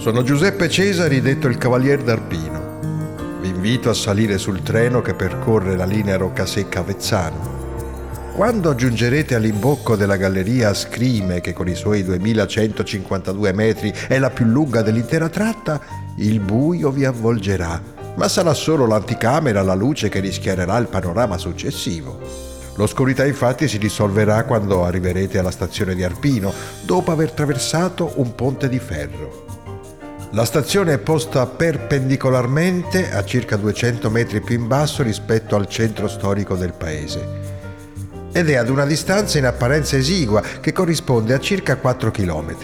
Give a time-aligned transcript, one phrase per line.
[0.00, 2.78] Sono Giuseppe Cesari, detto il Cavalier d'Arpino.
[3.38, 8.32] Vi invito a salire sul treno che percorre la linea Roccasecca-Avezzano.
[8.34, 14.46] Quando giungerete all'imbocco della galleria Scrime, che con i suoi 2152 metri è la più
[14.46, 15.78] lunga dell'intera tratta,
[16.16, 17.78] il buio vi avvolgerà,
[18.14, 22.18] ma sarà solo l'anticamera la luce che rischiarerà il panorama successivo.
[22.76, 26.50] L'oscurità infatti si dissolverà quando arriverete alla stazione di Arpino,
[26.86, 29.49] dopo aver attraversato un ponte di ferro.
[30.32, 36.06] La stazione è posta perpendicolarmente a circa 200 metri più in basso rispetto al centro
[36.06, 37.58] storico del paese
[38.30, 42.54] ed è ad una distanza in apparenza esigua che corrisponde a circa 4 km.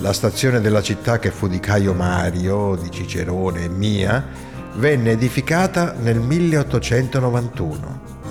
[0.00, 4.26] La stazione della città che fu di Caio Mario, di Cicerone e mia,
[4.76, 8.23] venne edificata nel 1891.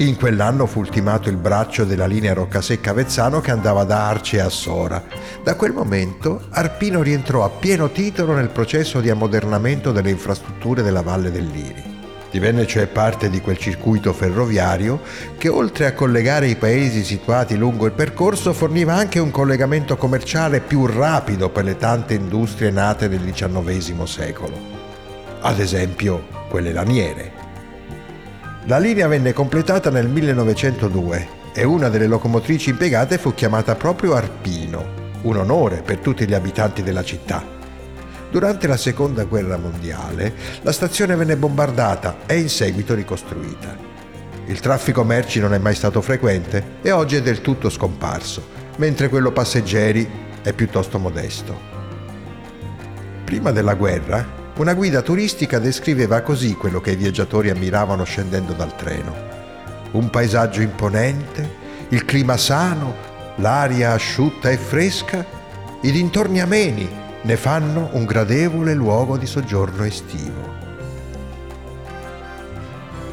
[0.00, 5.04] In quell'anno fu ultimato il braccio della linea Roccasecca-Avezzano che andava da Arce a Sora.
[5.44, 11.02] Da quel momento Arpino rientrò a pieno titolo nel processo di ammodernamento delle infrastrutture della
[11.02, 11.98] Valle del Liri.
[12.30, 15.02] Divenne cioè parte di quel circuito ferroviario
[15.36, 20.60] che oltre a collegare i paesi situati lungo il percorso forniva anche un collegamento commerciale
[20.60, 24.58] più rapido per le tante industrie nate nel XIX secolo.
[25.42, 27.49] Ad esempio quelle laniere.
[28.64, 35.12] La linea venne completata nel 1902 e una delle locomotrici impiegate fu chiamata proprio Arpino,
[35.22, 37.42] un onore per tutti gli abitanti della città.
[38.30, 43.74] Durante la seconda guerra mondiale la stazione venne bombardata e in seguito ricostruita.
[44.44, 49.08] Il traffico merci non è mai stato frequente e oggi è del tutto scomparso, mentre
[49.08, 50.08] quello passeggeri
[50.42, 51.58] è piuttosto modesto.
[53.24, 58.76] Prima della guerra una guida turistica descriveva così quello che i viaggiatori ammiravano scendendo dal
[58.76, 59.14] treno.
[59.92, 61.56] Un paesaggio imponente,
[61.88, 62.94] il clima sano,
[63.36, 65.24] l'aria asciutta e fresca,
[65.80, 66.86] i dintorni ameni
[67.22, 70.52] ne fanno un gradevole luogo di soggiorno estivo.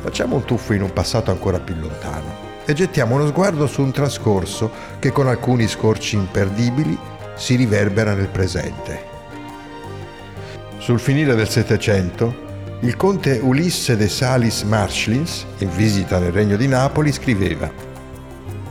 [0.01, 3.94] Facciamo un tuffo in un passato ancora più lontano e gettiamo uno sguardo su un
[3.94, 4.69] trascorso
[5.00, 6.97] che con alcuni scorci imperdibili
[7.35, 9.16] si riverbera nel presente.
[10.87, 16.65] Sul finire del Settecento, il conte Ulisse de Salis Marschlins, in visita nel regno di
[16.65, 17.69] Napoli, scriveva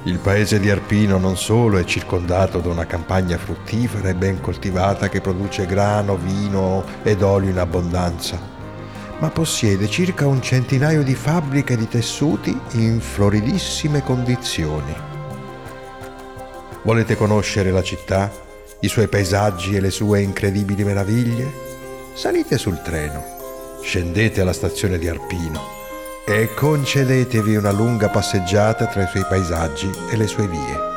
[0.04, 5.10] Il paese di Arpino non solo è circondato da una campagna fruttifera e ben coltivata
[5.10, 8.40] che produce grano, vino ed olio in abbondanza,
[9.18, 14.94] ma possiede circa un centinaio di fabbriche di tessuti in floridissime condizioni.
[16.80, 18.32] Volete conoscere la città,
[18.80, 21.65] i suoi paesaggi e le sue incredibili meraviglie?
[22.16, 23.22] Salite sul treno,
[23.82, 25.60] scendete alla stazione di Arpino
[26.26, 30.95] e concedetevi una lunga passeggiata tra i suoi paesaggi e le sue vie.